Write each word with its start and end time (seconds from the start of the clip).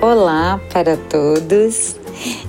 Olá 0.00 0.60
para 0.72 0.96
todos. 0.96 1.96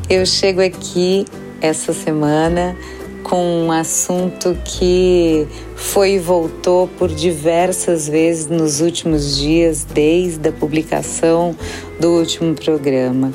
Eu 0.08 0.24
chego 0.24 0.62
aqui 0.62 1.26
essa 1.60 1.94
semana 1.94 2.78
com 3.24 3.66
um 3.66 3.72
assunto 3.72 4.56
que 4.64 5.48
foi 5.76 6.12
e 6.12 6.20
voltou 6.20 6.88
por 6.88 7.10
diversas 7.10 8.08
vezes 8.08 8.46
nos 8.46 8.82
últimos 8.82 9.36
dias, 9.36 9.84
desde 9.84 10.50
a 10.50 10.52
publicação 10.52 11.56
do 12.00 12.12
último 12.12 12.54
programa. 12.54 13.32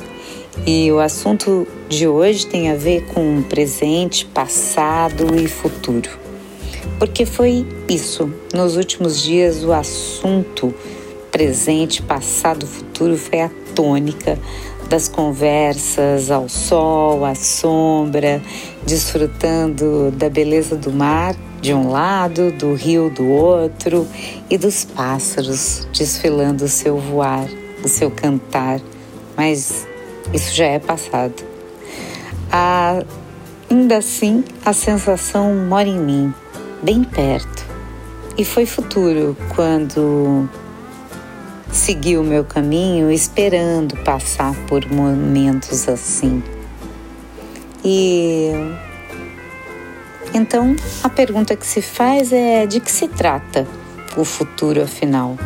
E 0.64 0.92
o 0.92 1.00
assunto 1.00 1.66
de 1.88 2.06
hoje 2.06 2.46
tem 2.46 2.70
a 2.70 2.76
ver 2.76 3.06
com 3.06 3.42
presente, 3.42 4.26
passado 4.26 5.34
e 5.34 5.48
futuro. 5.48 6.08
Porque 7.00 7.26
foi 7.26 7.66
isso, 7.88 8.32
nos 8.54 8.76
últimos 8.76 9.20
dias, 9.20 9.64
o 9.64 9.72
assunto 9.72 10.72
presente, 11.32 12.00
passado, 12.00 12.64
futuro 12.64 13.18
foi 13.18 13.40
a 13.40 13.50
tônica 13.74 14.38
das 14.88 15.08
conversas 15.08 16.30
ao 16.30 16.48
sol, 16.48 17.24
à 17.24 17.34
sombra, 17.34 18.40
desfrutando 18.86 20.10
da 20.12 20.28
beleza 20.28 20.76
do 20.76 20.92
mar 20.92 21.34
de 21.60 21.72
um 21.72 21.90
lado, 21.90 22.52
do 22.52 22.74
rio 22.74 23.08
do 23.08 23.26
outro 23.26 24.06
e 24.50 24.58
dos 24.58 24.84
pássaros 24.84 25.88
desfilando 25.92 26.66
o 26.66 26.68
seu 26.68 26.98
voar, 26.98 27.48
o 27.82 27.88
seu 27.88 28.10
cantar. 28.10 28.80
Mas 29.34 29.86
isso 30.32 30.54
já 30.54 30.66
é 30.66 30.78
passado. 30.78 31.42
Ah, 32.52 33.02
ainda 33.70 33.96
assim, 33.96 34.44
a 34.64 34.72
sensação 34.74 35.54
mora 35.54 35.88
em 35.88 35.98
mim, 35.98 36.34
bem 36.82 37.02
perto. 37.02 37.64
E 38.36 38.44
foi 38.44 38.66
futuro 38.66 39.36
quando 39.54 40.48
segui 41.74 42.16
o 42.16 42.22
meu 42.22 42.44
caminho 42.44 43.10
esperando 43.10 43.96
passar 44.04 44.54
por 44.66 44.86
momentos 44.90 45.88
assim. 45.88 46.42
E 47.84 48.50
então 50.32 50.76
a 51.02 51.08
pergunta 51.08 51.56
que 51.56 51.66
se 51.66 51.82
faz 51.82 52.32
é 52.32 52.64
de 52.64 52.80
que 52.80 52.90
se 52.90 53.08
trata 53.08 53.66
o 54.16 54.24
futuro 54.24 54.82
afinal? 54.82 55.36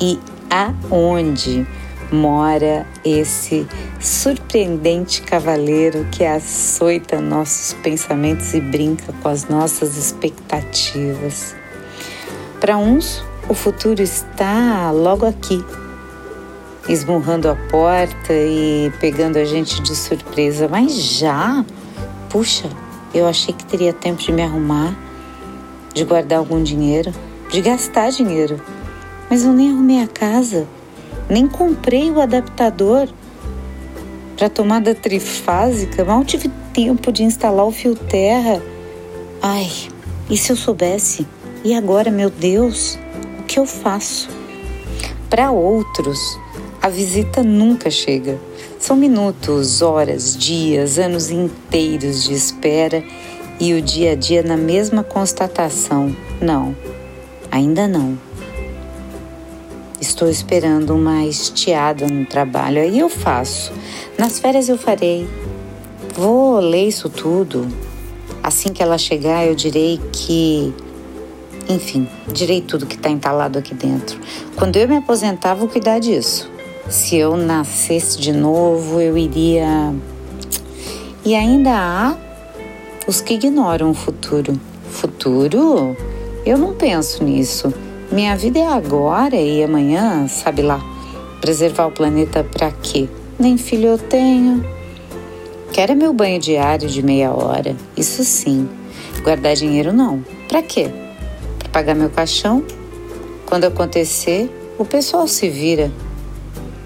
E 0.00 0.20
aonde 0.50 1.66
mora 2.12 2.86
esse 3.04 3.66
surpreendente 3.98 5.22
cavaleiro 5.22 6.06
que 6.12 6.24
açoita 6.24 7.20
nossos 7.20 7.72
pensamentos 7.82 8.54
e 8.54 8.60
brinca 8.60 9.12
com 9.22 9.28
as 9.28 9.48
nossas 9.48 9.96
expectativas? 9.96 11.56
Para 12.60 12.76
uns, 12.76 13.24
o 13.48 13.54
futuro 13.54 14.02
está 14.02 14.90
logo 14.90 15.24
aqui, 15.24 15.64
esmurrando 16.86 17.48
a 17.48 17.56
porta 17.56 18.32
e 18.32 18.92
pegando 19.00 19.38
a 19.38 19.44
gente 19.44 19.80
de 19.80 19.96
surpresa. 19.96 20.68
Mas 20.68 20.92
já? 20.92 21.64
Puxa, 22.28 22.68
eu 23.14 23.26
achei 23.26 23.54
que 23.54 23.64
teria 23.64 23.92
tempo 23.92 24.20
de 24.20 24.30
me 24.32 24.42
arrumar, 24.42 24.94
de 25.94 26.04
guardar 26.04 26.40
algum 26.40 26.62
dinheiro, 26.62 27.10
de 27.50 27.62
gastar 27.62 28.10
dinheiro. 28.10 28.60
Mas 29.30 29.44
eu 29.44 29.52
nem 29.52 29.70
arrumei 29.70 30.02
a 30.02 30.06
casa, 30.06 30.66
nem 31.28 31.46
comprei 31.46 32.10
o 32.10 32.20
adaptador 32.20 33.08
para 34.36 34.50
tomada 34.50 34.94
trifásica. 34.94 36.04
Mal 36.04 36.22
tive 36.22 36.50
tempo 36.74 37.10
de 37.10 37.22
instalar 37.22 37.64
o 37.64 37.72
fio 37.72 37.96
terra. 37.96 38.62
Ai, 39.40 39.70
e 40.28 40.36
se 40.36 40.52
eu 40.52 40.56
soubesse? 40.56 41.26
E 41.64 41.74
agora, 41.74 42.10
meu 42.10 42.30
Deus? 42.30 42.98
Que 43.48 43.58
eu 43.58 43.64
faço? 43.64 44.28
Para 45.30 45.50
outros, 45.50 46.38
a 46.82 46.88
visita 46.90 47.42
nunca 47.42 47.90
chega. 47.90 48.38
São 48.78 48.94
minutos, 48.94 49.80
horas, 49.80 50.36
dias, 50.36 50.98
anos 50.98 51.30
inteiros 51.30 52.24
de 52.24 52.34
espera 52.34 53.02
e 53.58 53.72
o 53.72 53.80
dia 53.80 54.12
a 54.12 54.14
dia 54.14 54.42
na 54.42 54.56
mesma 54.56 55.02
constatação: 55.02 56.14
não, 56.40 56.76
ainda 57.50 57.88
não. 57.88 58.18
Estou 59.98 60.28
esperando 60.28 60.94
uma 60.94 61.24
estiada 61.24 62.06
no 62.06 62.26
trabalho, 62.26 62.80
aí 62.82 62.98
eu 62.98 63.08
faço. 63.08 63.72
Nas 64.16 64.38
férias 64.38 64.68
eu 64.68 64.76
farei. 64.76 65.26
Vou 66.14 66.60
ler 66.60 66.86
isso 66.86 67.08
tudo. 67.08 67.66
Assim 68.42 68.72
que 68.72 68.82
ela 68.82 68.98
chegar, 68.98 69.44
eu 69.46 69.54
direi 69.54 69.98
que 70.12 70.72
enfim, 71.68 72.08
direi 72.32 72.62
tudo 72.62 72.86
que 72.86 72.96
está 72.96 73.10
entalado 73.10 73.58
aqui 73.58 73.74
dentro. 73.74 74.18
Quando 74.56 74.76
eu 74.76 74.88
me 74.88 74.96
aposentar, 74.96 75.54
vou 75.54 75.68
cuidar 75.68 75.98
disso. 75.98 76.50
Se 76.88 77.16
eu 77.16 77.36
nascesse 77.36 78.18
de 78.18 78.32
novo, 78.32 79.00
eu 79.00 79.18
iria. 79.18 79.94
E 81.24 81.34
ainda 81.34 81.70
há 81.74 82.16
os 83.06 83.20
que 83.20 83.34
ignoram 83.34 83.90
o 83.90 83.94
futuro. 83.94 84.58
Futuro? 84.88 85.94
Eu 86.46 86.56
não 86.56 86.74
penso 86.74 87.22
nisso. 87.22 87.72
Minha 88.10 88.34
vida 88.34 88.58
é 88.58 88.66
agora 88.66 89.36
e 89.36 89.62
amanhã, 89.62 90.26
sabe 90.26 90.62
lá. 90.62 90.80
Preservar 91.42 91.88
o 91.88 91.92
planeta 91.92 92.42
para 92.42 92.70
quê? 92.70 93.06
Nem 93.38 93.58
filho 93.58 93.88
eu 93.88 93.98
tenho. 93.98 94.64
Quero 95.72 95.92
é 95.92 95.94
meu 95.94 96.14
banho 96.14 96.40
diário 96.40 96.88
de 96.88 97.02
meia 97.02 97.30
hora, 97.30 97.76
isso 97.94 98.24
sim. 98.24 98.66
Guardar 99.22 99.54
dinheiro 99.54 99.92
não. 99.92 100.24
Para 100.48 100.62
quê? 100.62 100.90
Pagar 101.68 101.94
meu 101.94 102.10
caixão. 102.10 102.64
Quando 103.46 103.64
acontecer, 103.64 104.50
o 104.78 104.84
pessoal 104.84 105.26
se 105.26 105.48
vira. 105.48 105.90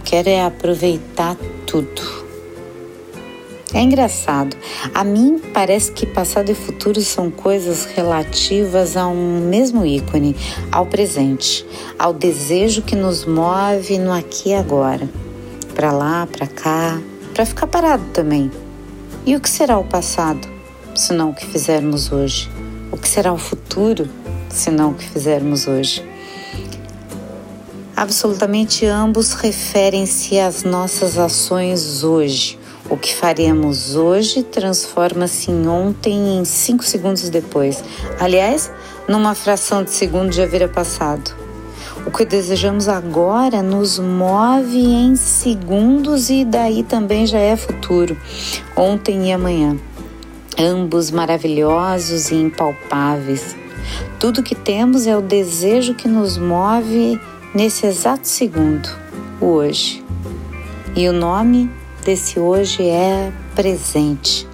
Quer 0.04 0.26
é 0.26 0.44
aproveitar 0.44 1.36
tudo. 1.66 2.22
É 3.74 3.80
engraçado. 3.80 4.54
A 4.94 5.02
mim 5.02 5.40
parece 5.52 5.92
que 5.92 6.04
passado 6.04 6.50
e 6.50 6.54
futuro 6.54 7.00
são 7.00 7.30
coisas 7.30 7.86
relativas 7.86 8.98
a 8.98 9.06
um 9.06 9.48
mesmo 9.48 9.86
ícone, 9.86 10.36
ao 10.70 10.84
presente, 10.84 11.64
ao 11.98 12.12
desejo 12.12 12.82
que 12.82 12.94
nos 12.94 13.24
move 13.24 13.98
no 13.98 14.12
aqui 14.12 14.50
e 14.50 14.54
agora. 14.54 15.08
Para 15.74 15.90
lá, 15.90 16.26
para 16.26 16.46
cá, 16.46 17.00
para 17.32 17.46
ficar 17.46 17.66
parado 17.66 18.04
também. 18.12 18.50
E 19.24 19.34
o 19.36 19.40
que 19.40 19.48
será 19.48 19.78
o 19.78 19.84
passado, 19.84 20.46
se 20.94 21.14
não 21.14 21.30
o 21.30 21.34
que 21.34 21.46
fizermos 21.46 22.12
hoje? 22.12 22.50
O 22.90 22.98
que 22.98 23.08
será 23.08 23.32
o 23.32 23.38
futuro? 23.38 24.06
Senão 24.52 24.90
o 24.90 24.94
que 24.94 25.08
fizermos 25.08 25.66
hoje. 25.66 26.04
Absolutamente 27.96 28.86
ambos 28.86 29.32
referem-se 29.32 30.38
às 30.38 30.62
nossas 30.62 31.18
ações 31.18 32.04
hoje. 32.04 32.58
O 32.90 32.96
que 32.96 33.14
faremos 33.14 33.94
hoje 33.94 34.42
transforma-se 34.42 35.50
em 35.50 35.68
ontem 35.68 36.38
em 36.38 36.44
cinco 36.44 36.84
segundos 36.84 37.28
depois. 37.30 37.82
Aliás, 38.18 38.70
numa 39.08 39.34
fração 39.34 39.82
de 39.82 39.90
segundo 39.90 40.32
já 40.32 40.46
vira 40.46 40.68
passado. 40.68 41.34
O 42.04 42.10
que 42.10 42.24
desejamos 42.24 42.88
agora 42.88 43.62
nos 43.62 43.98
move 43.98 44.78
em 44.78 45.14
segundos 45.14 46.28
e 46.28 46.44
daí 46.44 46.82
também 46.82 47.24
já 47.24 47.38
é 47.38 47.56
futuro, 47.56 48.16
ontem 48.76 49.28
e 49.28 49.32
amanhã. 49.32 49.78
Ambos 50.58 51.10
maravilhosos 51.10 52.30
e 52.30 52.34
impalpáveis. 52.34 53.61
Tudo 54.18 54.42
que 54.42 54.54
temos 54.54 55.06
é 55.06 55.16
o 55.16 55.20
desejo 55.20 55.94
que 55.94 56.08
nos 56.08 56.38
move 56.38 57.20
nesse 57.54 57.86
exato 57.86 58.26
segundo, 58.26 58.88
o 59.40 59.46
hoje. 59.46 60.04
E 60.94 61.08
o 61.08 61.12
nome 61.12 61.70
desse 62.04 62.38
hoje 62.38 62.88
é 62.88 63.32
presente. 63.54 64.46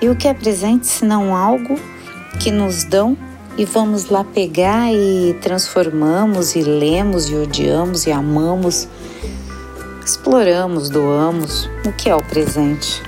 E 0.00 0.08
o 0.08 0.16
que 0.16 0.28
é 0.28 0.34
presente 0.34 0.86
senão 0.86 1.34
algo 1.34 1.78
que 2.40 2.50
nos 2.50 2.84
dão 2.84 3.16
e 3.56 3.64
vamos 3.64 4.08
lá 4.08 4.22
pegar 4.22 4.92
e 4.92 5.36
transformamos 5.42 6.54
e 6.54 6.62
lemos 6.62 7.28
e 7.28 7.34
odiamos 7.34 8.06
e 8.06 8.12
amamos, 8.12 8.86
exploramos, 10.04 10.88
doamos. 10.88 11.68
O 11.84 11.92
que 11.92 12.08
é 12.08 12.14
o 12.14 12.22
presente? 12.22 13.02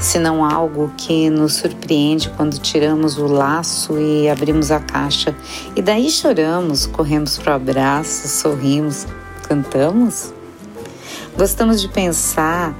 Senão 0.00 0.44
algo 0.44 0.92
que 0.96 1.30
nos 1.30 1.54
surpreende 1.54 2.28
quando 2.30 2.58
tiramos 2.58 3.18
o 3.18 3.26
laço 3.26 3.98
e 3.98 4.28
abrimos 4.28 4.70
a 4.70 4.80
caixa. 4.80 5.34
E 5.76 5.82
daí 5.82 6.10
choramos, 6.10 6.86
corremos 6.86 7.38
para 7.38 7.52
o 7.52 7.56
abraço, 7.56 8.28
sorrimos, 8.28 9.06
cantamos. 9.48 10.32
Gostamos 11.36 11.80
de 11.80 11.88
pensar 11.88 12.74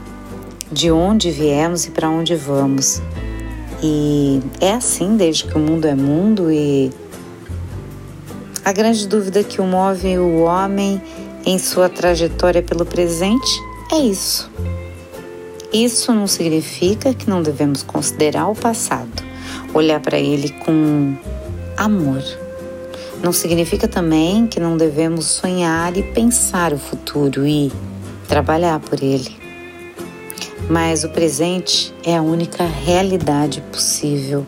de 0.70 0.90
onde 0.90 1.30
viemos 1.30 1.86
e 1.86 1.90
para 1.90 2.08
onde 2.08 2.34
vamos. 2.34 3.00
E 3.82 4.40
é 4.60 4.72
assim 4.72 5.16
desde 5.16 5.44
que 5.44 5.56
o 5.56 5.60
mundo 5.60 5.86
é 5.86 5.94
mundo 5.94 6.50
e 6.50 6.92
a 8.64 8.72
grande 8.72 9.06
dúvida 9.06 9.44
que 9.44 9.60
move 9.60 10.18
o 10.18 10.42
homem 10.42 11.02
em 11.44 11.58
sua 11.58 11.88
trajetória 11.88 12.62
pelo 12.62 12.86
presente 12.86 13.60
é 13.92 13.98
isso. 13.98 14.50
Isso 15.74 16.12
não 16.12 16.28
significa 16.28 17.12
que 17.12 17.28
não 17.28 17.42
devemos 17.42 17.82
considerar 17.82 18.46
o 18.46 18.54
passado, 18.54 19.10
olhar 19.74 19.98
para 19.98 20.16
ele 20.16 20.50
com 20.50 21.16
amor. 21.76 22.22
Não 23.20 23.32
significa 23.32 23.88
também 23.88 24.46
que 24.46 24.60
não 24.60 24.76
devemos 24.76 25.26
sonhar 25.26 25.96
e 25.96 26.04
pensar 26.04 26.72
o 26.72 26.78
futuro 26.78 27.44
e 27.44 27.72
trabalhar 28.28 28.78
por 28.78 29.02
ele. 29.02 29.36
Mas 30.70 31.02
o 31.02 31.08
presente 31.08 31.92
é 32.04 32.16
a 32.16 32.22
única 32.22 32.64
realidade 32.64 33.60
possível, 33.72 34.46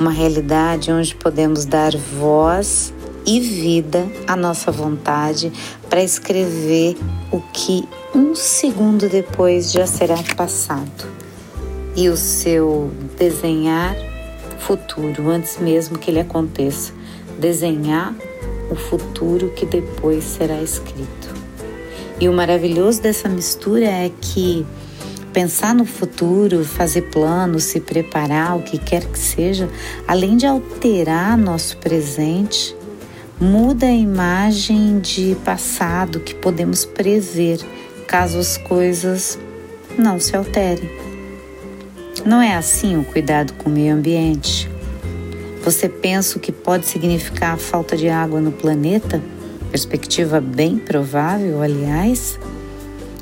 uma 0.00 0.10
realidade 0.10 0.90
onde 0.90 1.14
podemos 1.14 1.64
dar 1.64 1.96
voz 1.96 2.92
e 3.26 3.40
vida 3.40 4.06
à 4.26 4.36
nossa 4.36 4.70
vontade 4.70 5.52
para 5.88 6.02
escrever 6.02 6.96
o 7.30 7.40
que 7.52 7.88
um 8.14 8.34
segundo 8.34 9.08
depois 9.08 9.72
já 9.72 9.86
será 9.86 10.16
passado. 10.36 11.06
E 11.96 12.08
o 12.08 12.16
seu 12.16 12.90
desenhar 13.16 13.94
futuro 14.58 15.30
antes 15.30 15.58
mesmo 15.58 15.98
que 15.98 16.10
ele 16.10 16.20
aconteça, 16.20 16.92
desenhar 17.38 18.14
o 18.70 18.74
futuro 18.74 19.50
que 19.50 19.66
depois 19.66 20.24
será 20.24 20.62
escrito. 20.62 21.34
E 22.20 22.28
o 22.28 22.32
maravilhoso 22.32 23.02
dessa 23.02 23.28
mistura 23.28 23.86
é 23.86 24.10
que 24.20 24.66
pensar 25.32 25.74
no 25.74 25.84
futuro, 25.84 26.64
fazer 26.64 27.02
planos, 27.02 27.64
se 27.64 27.80
preparar, 27.80 28.56
o 28.56 28.62
que 28.62 28.78
quer 28.78 29.04
que 29.04 29.18
seja, 29.18 29.68
além 30.06 30.36
de 30.36 30.46
alterar 30.46 31.36
nosso 31.36 31.76
presente, 31.78 32.74
muda 33.40 33.86
a 33.86 33.92
imagem 33.92 35.00
de 35.00 35.36
passado 35.44 36.20
que 36.20 36.34
podemos 36.34 36.84
prever 36.84 37.58
caso 38.06 38.38
as 38.38 38.56
coisas 38.56 39.38
não 39.98 40.20
se 40.20 40.36
alterem. 40.36 40.88
Não 42.24 42.40
é 42.40 42.54
assim 42.54 42.96
o 42.96 43.04
cuidado 43.04 43.52
com 43.54 43.68
o 43.68 43.72
meio 43.72 43.94
ambiente? 43.94 44.70
Você 45.64 45.88
pensa 45.88 46.38
o 46.38 46.40
que 46.40 46.52
pode 46.52 46.86
significar 46.86 47.54
a 47.54 47.56
falta 47.56 47.96
de 47.96 48.08
água 48.08 48.40
no 48.40 48.52
planeta? 48.52 49.20
Perspectiva 49.70 50.40
bem 50.40 50.78
provável, 50.78 51.60
aliás. 51.60 52.38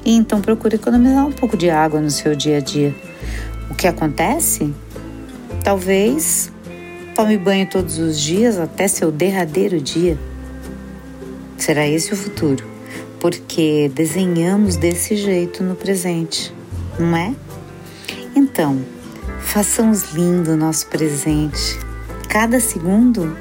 E 0.05 0.15
então 0.15 0.41
procure 0.41 0.77
economizar 0.77 1.27
um 1.27 1.33
pouco 1.33 1.57
de 1.57 1.71
água 1.71 2.01
no 2.01 2.11
seu 2.11 2.35
dia 2.35 2.59
a 2.59 2.61
dia. 2.61 2.95
O 3.71 3.75
que 3.75 3.87
acontece? 3.87 4.75
Talvez 5.65 6.52
tome 7.15 7.37
banho 7.37 7.67
todos 7.67 7.99
os 7.99 8.19
dias 8.19 8.59
até 8.59 8.89
seu 8.89 9.13
derradeiro 9.13 9.81
dia. 9.81 10.19
Será 11.59 11.87
esse 11.87 12.13
o 12.13 12.17
futuro? 12.17 12.65
Porque 13.21 13.91
desenhamos 13.95 14.77
desse 14.77 15.17
jeito 15.17 15.63
no 15.63 15.75
presente, 15.75 16.53
não 16.99 17.17
é? 17.17 17.35
Então, 18.35 18.83
façamos 19.41 20.13
lindo 20.13 20.53
o 20.53 20.57
nosso 20.57 20.87
presente. 20.87 21.79
Cada 22.29 22.59
segundo 22.59 23.37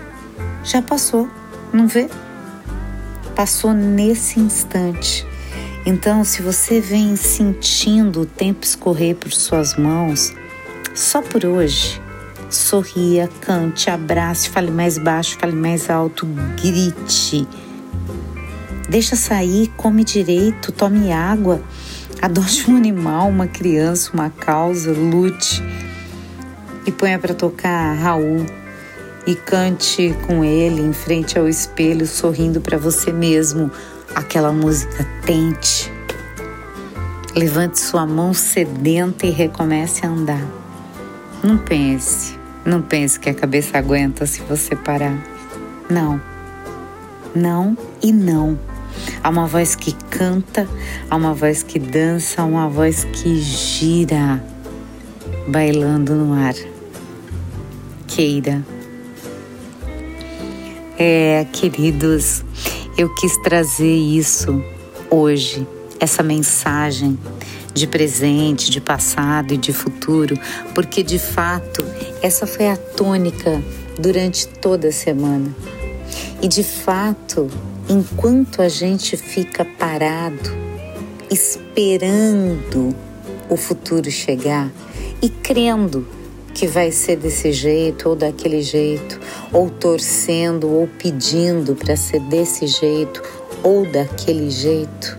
já 0.63 0.81
passou, 0.81 1.27
não 1.71 1.87
vê? 1.87 2.09
Passou 3.35 3.73
nesse 3.73 4.39
instante. 4.39 5.25
Então, 5.85 6.23
se 6.23 6.41
você 6.41 6.79
vem 6.79 7.15
sentindo 7.15 8.21
o 8.21 8.25
tempo 8.25 8.65
escorrer 8.65 9.15
por 9.15 9.31
suas 9.31 9.75
mãos, 9.75 10.33
só 10.93 11.21
por 11.21 11.45
hoje, 11.45 12.00
sorria, 12.55 13.29
cante, 13.41 13.89
abrace, 13.89 14.49
fale 14.49 14.71
mais 14.71 14.97
baixo, 14.97 15.37
fale 15.39 15.55
mais 15.55 15.89
alto, 15.89 16.25
grite. 16.61 17.47
Deixa 18.89 19.15
sair, 19.15 19.71
come 19.77 20.03
direito, 20.03 20.71
tome 20.71 21.11
água 21.11 21.61
Adote 22.21 22.69
um 22.69 22.77
animal, 22.77 23.29
uma 23.29 23.47
criança, 23.47 24.11
uma 24.13 24.29
causa, 24.29 24.91
lute 24.91 25.63
e 26.85 26.91
ponha 26.91 27.17
para 27.17 27.33
tocar 27.33 27.95
Raul 27.95 28.45
e 29.25 29.33
cante 29.33 30.15
com 30.27 30.45
ele 30.45 30.83
em 30.83 30.93
frente 30.93 31.39
ao 31.39 31.49
espelho, 31.49 32.05
sorrindo 32.05 32.61
para 32.61 32.77
você 32.77 33.11
mesmo 33.11 33.71
aquela 34.13 34.51
música 34.51 35.03
tente. 35.25 35.91
Levante 37.35 37.79
sua 37.79 38.05
mão 38.05 38.35
sedenta 38.35 39.25
e 39.25 39.31
recomece 39.31 40.05
a 40.05 40.09
andar. 40.09 40.45
Não 41.43 41.57
pense, 41.57 42.37
não 42.65 42.81
pense 42.81 43.19
que 43.19 43.29
a 43.29 43.33
cabeça 43.33 43.77
aguenta 43.77 44.25
se 44.25 44.41
você 44.41 44.75
parar. 44.75 45.17
Não, 45.89 46.21
não 47.35 47.77
e 48.01 48.11
não. 48.11 48.57
Há 49.23 49.29
uma 49.29 49.47
voz 49.47 49.75
que 49.75 49.93
canta, 50.09 50.67
há 51.09 51.15
uma 51.15 51.33
voz 51.33 51.63
que 51.63 51.79
dança, 51.79 52.41
há 52.41 52.45
uma 52.45 52.69
voz 52.69 53.03
que 53.05 53.39
gira, 53.41 54.43
bailando 55.47 56.13
no 56.13 56.33
ar. 56.33 56.55
Queira. 58.07 58.63
É, 60.97 61.47
queridos, 61.51 62.43
eu 62.97 63.13
quis 63.15 63.35
trazer 63.37 63.95
isso 63.95 64.63
hoje, 65.09 65.65
essa 65.99 66.21
mensagem 66.21 67.17
de 67.73 67.87
presente, 67.87 68.69
de 68.69 68.81
passado 68.81 69.53
e 69.53 69.57
de 69.57 69.73
futuro, 69.73 70.37
porque 70.75 71.01
de 71.01 71.17
fato 71.17 71.83
essa 72.21 72.45
foi 72.45 72.67
a 72.67 72.77
tônica 72.77 73.61
durante 73.97 74.47
toda 74.47 74.89
a 74.89 74.91
semana. 74.91 75.55
E 76.41 76.47
de 76.47 76.63
fato, 76.63 77.49
enquanto 77.89 78.61
a 78.61 78.69
gente 78.69 79.17
fica 79.17 79.65
parado, 79.65 80.51
esperando 81.29 82.95
o 83.49 83.57
futuro 83.57 84.09
chegar 84.11 84.71
e 85.21 85.29
crendo 85.29 86.07
que 86.53 86.67
vai 86.67 86.91
ser 86.91 87.15
desse 87.15 87.51
jeito 87.51 88.09
ou 88.09 88.15
daquele 88.15 88.61
jeito, 88.61 89.19
ou 89.51 89.69
torcendo 89.69 90.69
ou 90.69 90.87
pedindo 90.87 91.75
para 91.75 91.95
ser 91.95 92.19
desse 92.21 92.67
jeito 92.67 93.21
ou 93.63 93.85
daquele 93.89 94.49
jeito, 94.49 95.17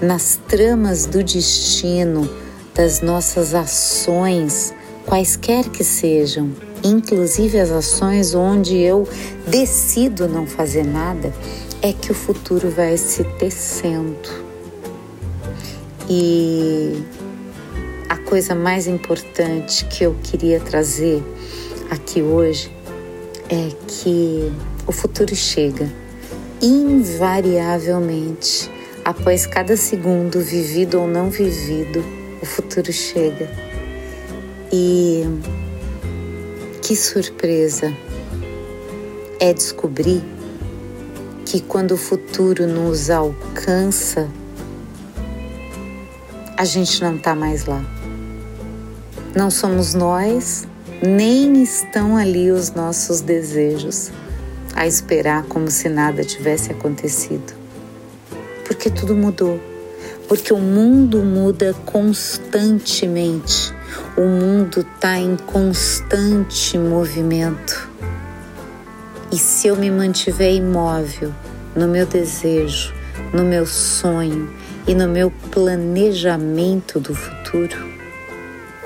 nas 0.00 0.38
tramas 0.48 1.06
do 1.06 1.22
destino, 1.22 2.28
das 2.74 3.00
nossas 3.00 3.54
ações, 3.54 4.72
quaisquer 5.06 5.68
que 5.68 5.84
sejam, 5.84 6.50
inclusive 6.82 7.58
as 7.58 7.70
ações 7.70 8.34
onde 8.34 8.76
eu 8.76 9.06
decido 9.46 10.28
não 10.28 10.46
fazer 10.46 10.84
nada, 10.84 11.32
é 11.80 11.92
que 11.92 12.12
o 12.12 12.14
futuro 12.14 12.70
vai 12.70 12.96
se 12.96 13.24
tecendo. 13.38 14.42
E 16.08 17.02
a 18.08 18.16
coisa 18.16 18.54
mais 18.54 18.86
importante 18.86 19.84
que 19.86 20.04
eu 20.04 20.14
queria 20.22 20.60
trazer 20.60 21.22
aqui 21.90 22.22
hoje 22.22 22.70
é 23.48 23.68
que 23.86 24.52
o 24.86 24.92
futuro 24.92 25.34
chega 25.34 25.90
invariavelmente. 26.62 28.70
Após 29.04 29.46
cada 29.46 29.76
segundo, 29.76 30.40
vivido 30.40 31.00
ou 31.00 31.08
não 31.08 31.28
vivido, 31.28 32.04
o 32.40 32.46
futuro 32.46 32.92
chega. 32.92 33.71
E 34.74 35.24
que 36.80 36.96
surpresa 36.96 37.92
é 39.38 39.52
descobrir 39.52 40.24
que 41.44 41.60
quando 41.60 41.92
o 41.92 41.96
futuro 41.98 42.66
nos 42.66 43.10
alcança, 43.10 44.30
a 46.56 46.64
gente 46.64 47.02
não 47.02 47.16
está 47.16 47.34
mais 47.34 47.66
lá. 47.66 47.84
Não 49.34 49.50
somos 49.50 49.92
nós, 49.92 50.66
nem 51.02 51.62
estão 51.62 52.16
ali 52.16 52.50
os 52.50 52.70
nossos 52.70 53.20
desejos 53.20 54.10
a 54.74 54.86
esperar 54.86 55.42
como 55.42 55.70
se 55.70 55.90
nada 55.90 56.24
tivesse 56.24 56.72
acontecido. 56.72 57.52
Porque 58.64 58.88
tudo 58.88 59.14
mudou. 59.14 59.60
Porque 60.28 60.54
o 60.54 60.58
mundo 60.58 61.18
muda 61.22 61.74
constantemente. 61.84 63.81
O 64.14 64.26
mundo 64.26 64.80
está 64.80 65.18
em 65.18 65.36
constante 65.36 66.76
movimento. 66.76 67.88
E 69.32 69.38
se 69.38 69.68
eu 69.68 69.76
me 69.76 69.90
mantiver 69.90 70.54
imóvel 70.54 71.32
no 71.74 71.88
meu 71.88 72.04
desejo, 72.04 72.92
no 73.32 73.42
meu 73.42 73.64
sonho 73.64 74.52
e 74.86 74.94
no 74.94 75.08
meu 75.08 75.32
planejamento 75.50 77.00
do 77.00 77.14
futuro, 77.14 77.74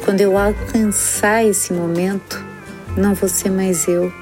quando 0.05 0.21
eu 0.21 0.39
alcançar 0.39 1.45
esse 1.45 1.73
momento, 1.73 2.41
não 2.97 3.13
vou 3.13 3.29
ser 3.29 3.51
mais 3.51 3.89
eu 3.89 4.13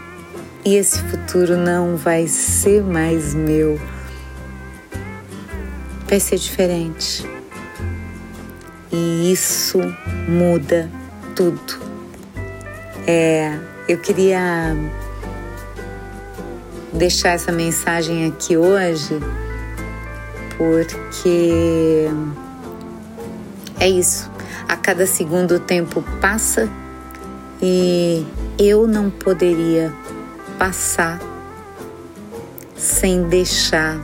e 0.65 0.77
esse 0.77 0.99
futuro 1.03 1.59
não 1.59 1.99
vai 1.99 2.27
ser 2.27 2.83
mais 2.83 3.35
meu. 3.35 3.79
Vai 6.09 6.19
ser 6.19 6.39
diferente. 6.39 7.34
E 8.97 9.33
isso 9.33 9.81
muda 10.29 10.89
tudo. 11.35 11.81
É, 13.05 13.59
eu 13.89 13.99
queria 13.99 14.77
deixar 16.93 17.31
essa 17.31 17.51
mensagem 17.51 18.25
aqui 18.25 18.57
hoje 18.57 19.19
porque 20.57 22.07
é 23.81 23.89
isso. 23.89 24.31
A 24.69 24.77
cada 24.77 25.09
segundo 25.09 25.57
o 25.57 25.59
tempo 25.59 26.01
passa 26.21 26.71
e 27.61 28.25
eu 28.57 28.87
não 28.87 29.11
poderia 29.11 29.93
passar 30.57 31.19
sem 32.77 33.25
deixar 33.25 33.99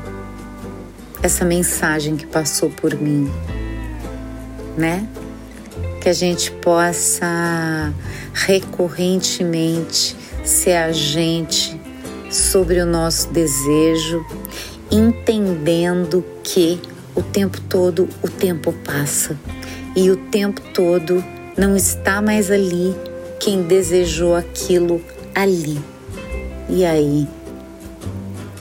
essa 1.23 1.45
mensagem 1.45 2.17
que 2.17 2.27
passou 2.27 2.71
por 2.71 2.93
mim 2.97 3.31
né? 4.77 5.07
Que 6.01 6.09
a 6.09 6.13
gente 6.13 6.51
possa 6.51 7.93
recorrentemente 8.33 10.17
ser 10.45 10.77
agente 10.77 11.79
sobre 12.31 12.81
o 12.81 12.87
nosso 12.87 13.29
desejo, 13.31 14.25
entendendo 14.91 16.25
que 16.43 16.81
o 17.15 17.23
tempo 17.23 17.61
todo 17.63 18.09
o 18.23 18.29
tempo 18.29 18.73
passa 18.85 19.39
e 19.97 20.11
o 20.11 20.17
tempo 20.17 20.61
todo 20.73 21.23
não 21.57 21.77
está 21.77 22.23
mais 22.23 22.51
ali 22.51 22.95
quem 23.41 23.63
desejou 23.63 24.37
aquilo 24.37 25.01
ali. 25.35 25.81
E 26.69 26.85
aí? 26.85 27.27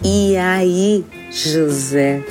E 0.04 0.36
aí, 0.38 1.06
José? 1.30 2.24